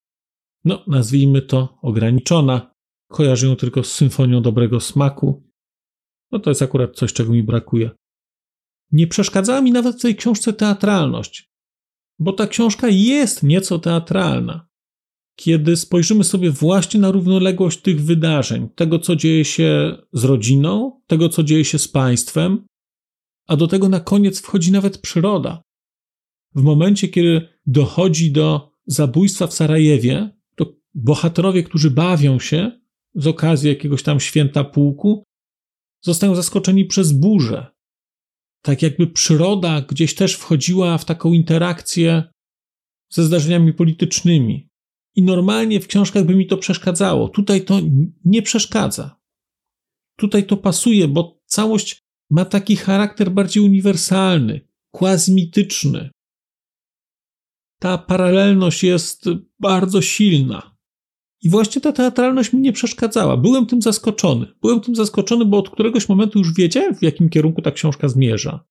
no, 0.64 0.85
nazwijmy 0.87 1.42
to, 1.42 1.78
ograniczona. 1.83 2.73
Kojarzę 3.11 3.47
ją 3.47 3.57
tylko 3.57 3.85
z 3.85 3.92
symfonią 3.92 4.42
dobrego 4.42 4.81
smaku. 4.81 5.42
No 6.33 6.38
to 6.38 6.50
jest 6.50 6.62
akurat 6.62 6.97
coś, 6.97 7.12
czego 7.12 7.33
mi 7.33 7.42
brakuje. 7.42 7.90
Nie 8.92 9.06
przeszkadzała 9.06 9.61
mi 9.61 9.72
nawet 9.72 9.96
w 9.96 10.02
tej 10.02 10.16
książce 10.16 10.52
teatralność, 10.52 11.52
bo 12.18 12.32
ta 12.32 12.46
książka 12.46 12.88
jest 12.88 13.42
nieco 13.42 13.78
teatralna. 13.78 14.68
Kiedy 15.37 15.76
spojrzymy 15.76 16.25
sobie 16.25 16.50
właśnie 16.50 17.00
na 17.00 17.11
równoległość 17.11 17.80
tych 17.80 18.04
wydarzeń, 18.04 18.68
tego 18.75 18.99
co 18.99 19.16
dzieje 19.16 19.44
się 19.44 19.96
z 20.12 20.25
rodziną, 20.25 21.00
tego 21.06 21.28
co 21.28 21.42
dzieje 21.42 21.64
się 21.64 21.78
z 21.78 21.88
państwem, 21.88 22.66
a 23.49 23.56
do 23.56 23.66
tego 23.66 23.88
na 23.88 24.00
koniec 24.00 24.40
wchodzi 24.40 24.72
nawet 24.72 24.99
przyroda. 24.99 25.62
W 26.54 26.62
momencie, 26.62 27.08
kiedy 27.08 27.49
dochodzi 27.66 28.32
do 28.32 28.72
zabójstwa 28.87 29.46
w 29.46 29.54
Sarajewie, 29.54 30.30
to 30.56 30.75
bohaterowie, 30.94 31.62
którzy 31.62 31.90
bawią 31.90 32.38
się 32.38 32.80
z 33.14 33.26
okazji 33.26 33.68
jakiegoś 33.68 34.02
tam 34.02 34.20
święta 34.20 34.64
pułku, 34.64 35.25
zostają 36.00 36.34
zaskoczeni 36.34 36.84
przez 36.84 37.12
burzę, 37.12 37.66
tak 38.62 38.83
jakby 38.83 39.07
przyroda 39.07 39.81
gdzieś 39.81 40.14
też 40.14 40.35
wchodziła 40.35 40.99
w 40.99 41.04
taką 41.04 41.33
interakcję 41.33 42.23
ze 43.11 43.25
zdarzeniami 43.25 43.73
politycznymi. 43.73 44.69
I 45.14 45.23
normalnie 45.23 45.81
w 45.81 45.87
książkach 45.87 46.25
by 46.25 46.35
mi 46.35 46.47
to 46.47 46.57
przeszkadzało. 46.57 47.28
Tutaj 47.28 47.64
to 47.64 47.81
nie 48.25 48.42
przeszkadza. 48.42 49.21
Tutaj 50.16 50.47
to 50.47 50.57
pasuje, 50.57 51.09
bo 51.09 51.40
całość 51.47 52.02
ma 52.31 52.45
taki 52.45 52.76
charakter 52.76 53.31
bardziej 53.31 53.62
uniwersalny, 53.62 54.69
quasi-mityczny. 54.90 56.11
Ta 57.78 57.99
paralelność 57.99 58.85
jest 58.85 59.25
bardzo 59.61 60.02
silna. 60.02 60.72
I 61.42 61.49
właśnie 61.49 61.82
ta 61.82 61.92
teatralność 61.92 62.52
mi 62.52 62.61
nie 62.61 62.72
przeszkadzała. 62.72 63.37
Byłem 63.37 63.66
tym 63.66 63.82
zaskoczony. 63.82 64.46
Byłem 64.62 64.80
tym 64.80 64.94
zaskoczony, 64.94 65.44
bo 65.44 65.58
od 65.58 65.70
któregoś 65.70 66.08
momentu 66.08 66.38
już 66.38 66.54
wiedziałem, 66.54 66.94
w 66.94 67.02
jakim 67.02 67.28
kierunku 67.28 67.62
ta 67.62 67.70
książka 67.70 68.08
zmierza. 68.08 68.64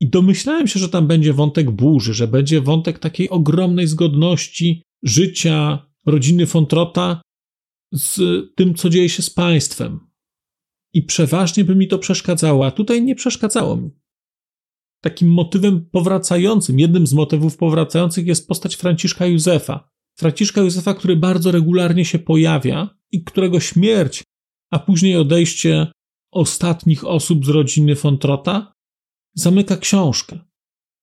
I 0.00 0.08
domyślałem 0.08 0.66
się, 0.66 0.80
że 0.80 0.88
tam 0.88 1.06
będzie 1.06 1.32
wątek 1.32 1.70
burzy, 1.70 2.14
że 2.14 2.28
będzie 2.28 2.60
wątek 2.60 2.98
takiej 2.98 3.30
ogromnej 3.30 3.86
zgodności 3.86 4.82
życia 5.02 5.86
rodziny 6.06 6.46
Fontrota 6.46 7.22
z 7.92 8.20
tym, 8.54 8.74
co 8.74 8.90
dzieje 8.90 9.08
się 9.08 9.22
z 9.22 9.30
państwem. 9.30 10.00
I 10.94 11.02
przeważnie 11.02 11.64
by 11.64 11.74
mi 11.76 11.88
to 11.88 11.98
przeszkadzało, 11.98 12.66
a 12.66 12.70
tutaj 12.70 13.02
nie 13.02 13.14
przeszkadzało 13.14 13.76
mi. 13.76 13.90
Takim 15.00 15.28
motywem 15.28 15.88
powracającym, 15.90 16.78
jednym 16.78 17.06
z 17.06 17.12
motywów 17.12 17.56
powracających 17.56 18.26
jest 18.26 18.48
postać 18.48 18.76
Franciszka 18.76 19.26
Józefa, 19.26 19.90
Franciszka 20.18 20.60
Józefa, 20.60 20.94
który 20.94 21.16
bardzo 21.16 21.52
regularnie 21.52 22.04
się 22.04 22.18
pojawia 22.18 22.88
i 23.12 23.24
którego 23.24 23.60
śmierć, 23.60 24.24
a 24.70 24.78
później 24.78 25.16
odejście 25.16 25.92
ostatnich 26.32 27.04
osób 27.04 27.46
z 27.46 27.48
rodziny 27.48 27.96
Fontrota 27.96 28.72
zamyka 29.34 29.76
książkę. 29.76 30.38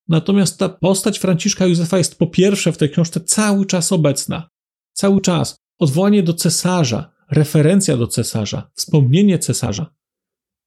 Natomiast 0.07 0.59
ta 0.59 0.69
postać 0.69 1.19
Franciszka 1.19 1.65
Józefa 1.65 1.97
jest 1.97 2.19
po 2.19 2.27
pierwsze 2.27 2.71
w 2.71 2.77
tej 2.77 2.89
książce 2.89 3.21
cały 3.21 3.65
czas 3.65 3.91
obecna. 3.91 4.49
Cały 4.93 5.21
czas. 5.21 5.55
Odwołanie 5.79 6.23
do 6.23 6.33
cesarza, 6.33 7.11
referencja 7.31 7.97
do 7.97 8.07
cesarza, 8.07 8.71
wspomnienie 8.75 9.39
cesarza 9.39 9.95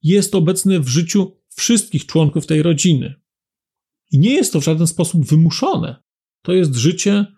jest 0.03 0.35
obecne 0.35 0.81
w 0.81 0.89
życiu 0.89 1.37
wszystkich 1.55 2.07
członków 2.07 2.47
tej 2.47 2.63
rodziny. 2.63 3.15
I 4.11 4.19
nie 4.19 4.35
jest 4.35 4.53
to 4.53 4.61
w 4.61 4.65
żaden 4.65 4.87
sposób 4.87 5.25
wymuszone. 5.25 6.03
To 6.43 6.53
jest 6.53 6.75
życie 6.75 7.38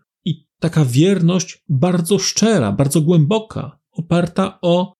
taka 0.60 0.84
wierność 0.84 1.64
bardzo 1.68 2.18
szczera, 2.18 2.72
bardzo 2.72 3.00
głęboka, 3.00 3.78
oparta 3.92 4.58
o 4.62 4.94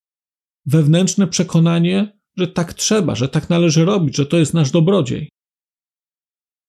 wewnętrzne 0.67 1.27
przekonanie, 1.27 2.19
że 2.37 2.49
tak 2.49 2.75
trzeba, 2.75 3.15
że 3.15 3.29
tak 3.29 3.51
należy 3.51 3.85
robić, 3.85 4.17
że 4.17 4.27
to 4.27 4.37
jest 4.37 4.55
nasz 4.55 4.71
dobrodziej. 4.71 5.31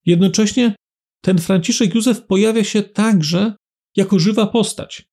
Jednocześnie 0.05 0.75
ten 1.21 1.37
Franciszek 1.37 1.95
Józef 1.95 2.25
pojawia 2.25 2.63
się 2.63 2.83
także 2.83 3.53
jako 3.95 4.19
żywa 4.19 4.47
postać. 4.47 5.05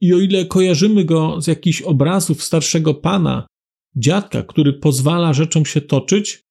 I 0.00 0.14
o 0.14 0.18
ile 0.18 0.46
kojarzymy 0.46 1.04
go 1.04 1.40
z 1.40 1.46
jakichś 1.46 1.82
obrazów 1.82 2.44
starszego 2.44 2.94
pana, 2.94 3.46
dziadka, 3.96 4.42
który 4.42 4.72
pozwala 4.72 5.32
rzeczom 5.32 5.66
się 5.66 5.80
toczyć, 5.80 6.42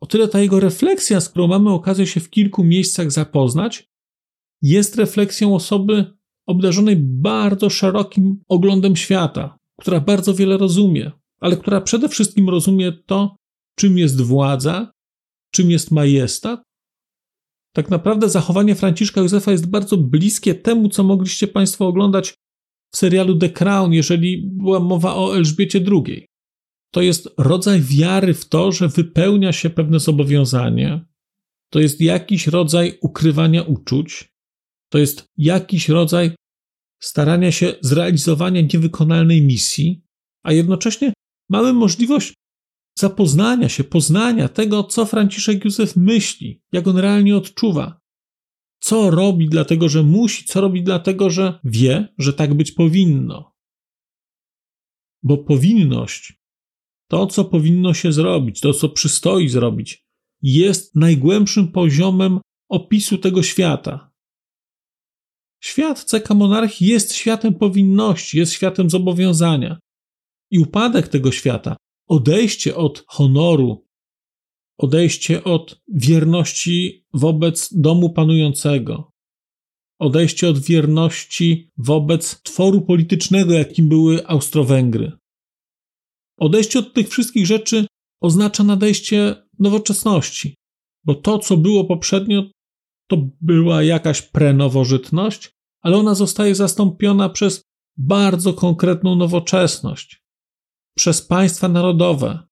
o 0.00 0.06
tyle 0.06 0.28
ta 0.28 0.40
jego 0.40 0.60
refleksja, 0.60 1.20
z 1.20 1.28
którą 1.28 1.46
mamy 1.46 1.70
okazję 1.70 2.06
się 2.06 2.20
w 2.20 2.30
kilku 2.30 2.64
miejscach 2.64 3.10
zapoznać, 3.10 3.88
jest 4.62 4.96
refleksją 4.96 5.54
osoby 5.54 6.17
obdarzonej 6.48 6.96
bardzo 6.96 7.70
szerokim 7.70 8.42
oglądem 8.48 8.96
świata, 8.96 9.58
która 9.80 10.00
bardzo 10.00 10.34
wiele 10.34 10.56
rozumie, 10.56 11.12
ale 11.40 11.56
która 11.56 11.80
przede 11.80 12.08
wszystkim 12.08 12.48
rozumie 12.48 12.92
to, 13.06 13.36
czym 13.78 13.98
jest 13.98 14.20
władza, 14.20 14.92
czym 15.54 15.70
jest 15.70 15.90
majestat. 15.90 16.62
Tak 17.74 17.90
naprawdę 17.90 18.28
zachowanie 18.28 18.74
Franciszka 18.74 19.20
Józefa 19.20 19.52
jest 19.52 19.70
bardzo 19.70 19.96
bliskie 19.96 20.54
temu, 20.54 20.88
co 20.88 21.04
mogliście 21.04 21.48
Państwo 21.48 21.86
oglądać 21.86 22.34
w 22.94 22.96
serialu 22.96 23.36
The 23.36 23.50
Crown, 23.50 23.92
jeżeli 23.92 24.42
była 24.46 24.80
mowa 24.80 25.16
o 25.16 25.36
Elżbiecie 25.36 25.80
II. 25.92 26.26
To 26.92 27.02
jest 27.02 27.28
rodzaj 27.38 27.80
wiary 27.80 28.34
w 28.34 28.48
to, 28.48 28.72
że 28.72 28.88
wypełnia 28.88 29.52
się 29.52 29.70
pewne 29.70 30.00
zobowiązanie, 30.00 31.04
to 31.72 31.80
jest 31.80 32.00
jakiś 32.00 32.46
rodzaj 32.46 32.98
ukrywania 33.00 33.62
uczuć, 33.62 34.28
to 34.88 34.98
jest 34.98 35.24
jakiś 35.36 35.88
rodzaj 35.88 36.30
starania 37.02 37.52
się 37.52 37.74
zrealizowania 37.80 38.60
niewykonalnej 38.60 39.42
misji, 39.42 40.02
a 40.42 40.52
jednocześnie 40.52 41.12
mamy 41.48 41.72
możliwość 41.72 42.34
zapoznania 42.98 43.68
się, 43.68 43.84
poznania 43.84 44.48
tego, 44.48 44.84
co 44.84 45.06
Franciszek 45.06 45.64
Józef 45.64 45.96
myśli, 45.96 46.62
jak 46.72 46.88
on 46.88 46.98
realnie 46.98 47.36
odczuwa. 47.36 48.00
Co 48.80 49.10
robi 49.10 49.48
dlatego, 49.48 49.88
że 49.88 50.02
musi, 50.02 50.44
co 50.44 50.60
robi 50.60 50.82
dlatego, 50.82 51.30
że 51.30 51.58
wie, 51.64 52.08
że 52.18 52.32
tak 52.32 52.54
być 52.54 52.72
powinno. 52.72 53.54
Bo 55.22 55.38
powinność, 55.38 56.40
to 57.10 57.26
co 57.26 57.44
powinno 57.44 57.94
się 57.94 58.12
zrobić, 58.12 58.60
to 58.60 58.74
co 58.74 58.88
przystoi 58.88 59.48
zrobić, 59.48 60.06
jest 60.42 60.94
najgłębszym 60.94 61.68
poziomem 61.72 62.40
opisu 62.68 63.18
tego 63.18 63.42
świata. 63.42 64.07
Świat 65.60 66.04
CK 66.04 66.30
monarchii 66.34 66.88
jest 66.88 67.14
światem 67.14 67.54
powinności, 67.54 68.38
jest 68.38 68.52
światem 68.52 68.90
zobowiązania. 68.90 69.78
I 70.50 70.58
upadek 70.58 71.08
tego 71.08 71.32
świata, 71.32 71.76
odejście 72.08 72.76
od 72.76 73.04
honoru, 73.06 73.86
odejście 74.78 75.44
od 75.44 75.80
wierności 75.88 77.06
wobec 77.14 77.68
domu 77.72 78.10
panującego, 78.10 79.12
odejście 79.98 80.48
od 80.48 80.58
wierności 80.58 81.70
wobec 81.76 82.42
tworu 82.42 82.82
politycznego, 82.82 83.54
jakim 83.54 83.88
były 83.88 84.26
Austro-Węgry. 84.26 85.12
Odejście 86.38 86.78
od 86.78 86.94
tych 86.94 87.08
wszystkich 87.08 87.46
rzeczy 87.46 87.86
oznacza 88.20 88.64
nadejście 88.64 89.36
nowoczesności, 89.58 90.54
bo 91.04 91.14
to, 91.14 91.38
co 91.38 91.56
było 91.56 91.84
poprzednio, 91.84 92.42
to 93.08 93.16
była 93.40 93.82
jakaś 93.82 94.22
prenowożytność, 94.22 95.52
ale 95.80 95.96
ona 95.96 96.14
zostaje 96.14 96.54
zastąpiona 96.54 97.28
przez 97.28 97.62
bardzo 97.96 98.54
konkretną 98.54 99.14
nowoczesność, 99.14 100.22
przez 100.96 101.22
państwa 101.22 101.68
narodowe, 101.68 102.48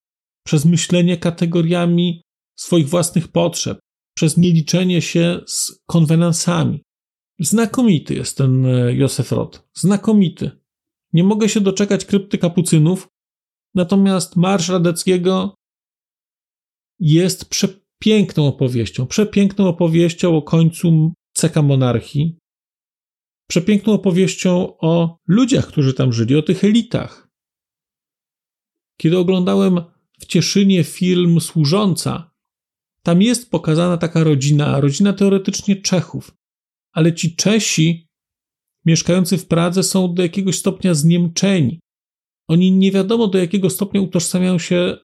przez 0.47 0.65
myślenie 0.65 1.17
kategoriami 1.17 2.23
swoich 2.57 2.89
własnych 2.89 3.29
potrzeb, 3.29 3.79
przez 4.17 4.37
nieliczenie 4.37 5.03
się 5.03 5.41
z 5.47 5.83
konwenansami. 5.87 6.83
Znakomity 7.39 8.15
jest 8.15 8.37
ten 8.37 8.67
e, 8.67 8.95
Józef 8.95 9.33
Rot. 9.33 9.69
Znakomity. 9.75 10.51
Nie 11.13 11.25
mogę 11.25 11.49
się 11.49 11.61
doczekać 11.61 12.05
krypty 12.05 12.39
kapucynów, 12.39 13.09
natomiast 13.75 14.37
Marsz 14.37 14.69
Radeckiego 14.69 15.55
jest 17.01 17.49
przepiękną 17.99 18.47
opowieścią. 18.47 19.07
Przepiękną 19.07 19.69
opowieścią 19.69 20.37
o 20.37 20.43
końcu 20.43 21.13
ceka 21.35 21.63
monarchii. 21.63 22.39
Przepiękną 23.49 23.93
opowieścią 23.93 24.79
o 24.79 25.19
ludziach, 25.29 25.67
którzy 25.67 25.95
tam 25.95 26.13
żyli, 26.13 26.37
o 26.37 26.43
tych 26.43 26.65
elitach. 26.65 27.29
Kiedy 28.97 29.19
oglądałem 29.19 29.81
w 30.21 30.27
Cieszynie 30.27 30.85
film 30.85 31.41
Służąca, 31.41 32.31
tam 33.03 33.23
jest 33.23 33.51
pokazana 33.51 33.97
taka 33.97 34.25
rodzina, 34.25 34.81
rodzina 34.81 35.13
teoretycznie 35.13 35.77
Czechów, 35.77 36.35
ale 36.93 37.15
ci 37.15 37.37
Czesi 37.37 38.09
mieszkający 38.85 39.39
w 39.39 39.47
Pradze 39.47 39.83
są 39.83 40.15
do 40.15 40.23
jakiegoś 40.23 40.59
stopnia 40.59 40.95
zniemczeni. 40.95 41.81
Oni 42.49 42.73
nie 42.73 42.93
wiadomo 42.93 43.27
do 43.27 43.39
jakiego 43.39 43.71
stopnia 43.71 44.01
utożsamiają 44.01 44.59
się 44.59 44.97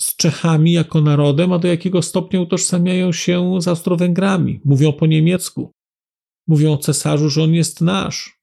z 0.00 0.16
Czechami 0.16 0.72
jako 0.72 1.00
narodem, 1.00 1.52
a 1.52 1.58
do 1.58 1.68
jakiego 1.68 2.02
stopnia 2.02 2.40
utożsamiają 2.40 3.12
się 3.12 3.58
z 3.60 3.68
Austro-Węgrami. 3.68 4.60
Mówią 4.64 4.92
po 4.92 5.06
niemiecku. 5.06 5.72
Mówią 6.46 6.72
o 6.72 6.78
cesarzu, 6.78 7.30
że 7.30 7.42
on 7.42 7.54
jest 7.54 7.80
nasz. 7.80 8.38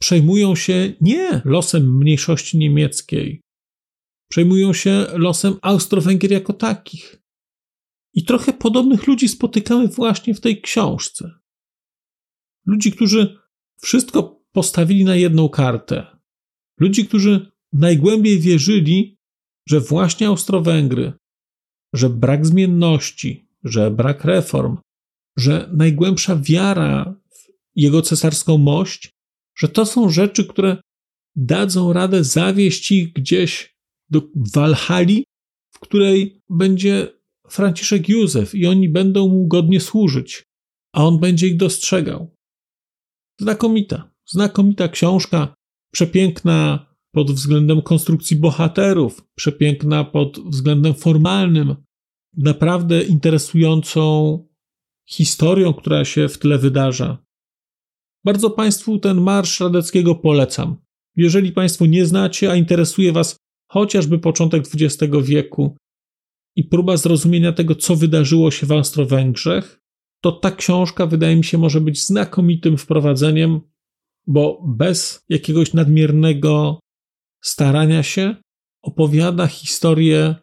Przejmują 0.00 0.54
się 0.54 0.94
nie 1.00 1.42
losem 1.44 1.98
mniejszości 1.98 2.58
niemieckiej, 2.58 3.42
przejmują 4.30 4.72
się 4.72 5.06
losem 5.12 5.54
Austro-Węgier 5.62 6.32
jako 6.32 6.52
takich. 6.52 7.22
I 8.14 8.24
trochę 8.24 8.52
podobnych 8.52 9.06
ludzi 9.06 9.28
spotykamy 9.28 9.88
właśnie 9.88 10.34
w 10.34 10.40
tej 10.40 10.60
książce. 10.60 11.30
Ludzi, 12.66 12.92
którzy 12.92 13.38
wszystko 13.82 14.42
postawili 14.52 15.04
na 15.04 15.16
jedną 15.16 15.48
kartę. 15.48 16.06
Ludzi, 16.80 17.06
którzy 17.06 17.52
najgłębiej 17.72 18.40
wierzyli, 18.40 19.15
że 19.68 19.80
właśnie 19.80 20.28
Austro-Węgry, 20.28 21.12
że 21.94 22.10
brak 22.10 22.46
zmienności, 22.46 23.48
że 23.64 23.90
brak 23.90 24.24
reform, 24.24 24.76
że 25.36 25.70
najgłębsza 25.72 26.36
wiara 26.36 27.14
w 27.30 27.48
jego 27.74 28.02
cesarską 28.02 28.58
mość, 28.58 29.10
że 29.58 29.68
to 29.68 29.86
są 29.86 30.10
rzeczy, 30.10 30.44
które 30.44 30.76
dadzą 31.36 31.92
radę 31.92 32.24
zawieść 32.24 32.92
ich 32.92 33.12
gdzieś 33.12 33.76
do 34.10 34.22
Walhali, 34.54 35.24
w 35.74 35.78
której 35.78 36.42
będzie 36.50 37.08
Franciszek 37.48 38.08
Józef 38.08 38.54
i 38.54 38.66
oni 38.66 38.88
będą 38.88 39.28
mu 39.28 39.46
godnie 39.46 39.80
służyć, 39.80 40.44
a 40.92 41.04
on 41.04 41.20
będzie 41.20 41.46
ich 41.46 41.56
dostrzegał. 41.56 42.34
Znakomita, 43.40 44.10
znakomita 44.26 44.88
książka, 44.88 45.54
przepiękna 45.92 46.86
pod 47.16 47.32
względem 47.32 47.82
konstrukcji 47.82 48.36
bohaterów, 48.36 49.24
przepiękna 49.34 50.04
pod 50.04 50.38
względem 50.38 50.94
formalnym, 50.94 51.76
naprawdę 52.36 53.02
interesującą 53.02 54.38
historią, 55.08 55.74
która 55.74 56.04
się 56.04 56.28
w 56.28 56.38
tle 56.38 56.58
wydarza. 56.58 57.18
Bardzo 58.24 58.50
Państwu 58.50 58.98
ten 58.98 59.20
Marsz 59.20 59.60
Radeckiego 59.60 60.14
polecam. 60.14 60.76
Jeżeli 61.16 61.52
Państwo 61.52 61.86
nie 61.86 62.06
znacie, 62.06 62.50
a 62.50 62.56
interesuje 62.56 63.12
Was 63.12 63.36
chociażby 63.70 64.18
początek 64.18 64.64
XX 64.74 65.12
wieku 65.22 65.76
i 66.56 66.64
próba 66.64 66.96
zrozumienia 66.96 67.52
tego, 67.52 67.74
co 67.74 67.96
wydarzyło 67.96 68.50
się 68.50 68.66
w 68.66 68.72
Austro-Węgrzech, 68.72 69.80
to 70.22 70.32
ta 70.32 70.50
książka 70.50 71.06
wydaje 71.06 71.36
mi 71.36 71.44
się 71.44 71.58
może 71.58 71.80
być 71.80 72.04
znakomitym 72.04 72.78
wprowadzeniem, 72.78 73.60
bo 74.26 74.62
bez 74.66 75.24
jakiegoś 75.28 75.74
nadmiernego 75.74 76.80
starania 77.46 78.02
się 78.02 78.36
opowiada 78.82 79.46
historię 79.46 80.34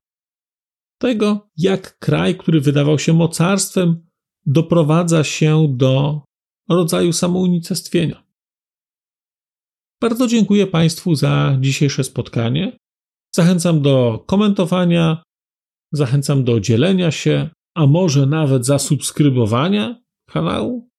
tego, 0.97 1.49
jak 1.57 1.99
kraj, 1.99 2.37
który 2.37 2.61
wydawał 2.61 2.99
się 2.99 3.13
mocarstwem, 3.13 4.07
doprowadza 4.45 5.23
się 5.23 5.67
do 5.69 6.21
rodzaju 6.69 7.13
samounicestwienia. 7.13 8.23
Bardzo 10.01 10.27
dziękuję 10.27 10.67
Państwu 10.67 11.15
za 11.15 11.57
dzisiejsze 11.59 12.03
spotkanie. 12.03 12.77
Zachęcam 13.35 13.81
do 13.81 14.23
komentowania, 14.27 15.23
zachęcam 15.91 16.43
do 16.43 16.59
dzielenia 16.59 17.11
się, 17.11 17.49
a 17.75 17.87
może 17.87 18.25
nawet 18.25 18.65
zasubskrybowania 18.65 20.01
kanału. 20.29 20.89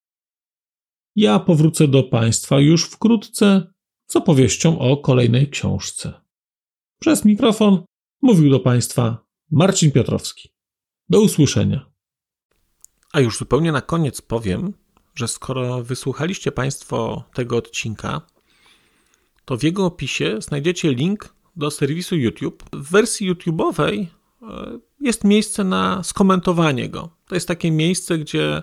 Ja 1.16 1.38
powrócę 1.38 1.88
do 1.88 2.02
Państwa 2.02 2.60
już 2.60 2.84
wkrótce 2.84 3.73
z 4.06 4.16
opowieścią 4.16 4.78
o 4.78 4.96
kolejnej 4.96 5.50
książce. 5.50 6.12
Przez 7.00 7.24
mikrofon 7.24 7.84
mówił 8.22 8.50
do 8.50 8.60
Państwa 8.60 9.26
Marcin 9.50 9.92
Piotrowski. 9.92 10.48
Do 11.08 11.20
usłyszenia. 11.20 11.90
A 13.12 13.20
już 13.20 13.38
zupełnie 13.38 13.72
na 13.72 13.80
koniec 13.80 14.22
powiem, 14.22 14.72
że 15.14 15.28
skoro 15.28 15.82
wysłuchaliście 15.82 16.52
Państwo 16.52 17.24
tego 17.34 17.56
odcinka, 17.56 18.20
to 19.44 19.56
w 19.56 19.62
jego 19.62 19.86
opisie 19.86 20.36
znajdziecie 20.40 20.94
link 20.94 21.34
do 21.56 21.70
serwisu 21.70 22.16
YouTube. 22.16 22.64
W 22.72 22.90
wersji 22.90 23.32
YouTube'owej 23.32 24.06
e, 24.42 24.78
jest 25.00 25.24
miejsce 25.24 25.64
na 25.64 26.02
skomentowanie 26.02 26.88
go. 26.88 27.16
To 27.28 27.34
jest 27.34 27.48
takie 27.48 27.70
miejsce, 27.70 28.18
gdzie 28.18 28.62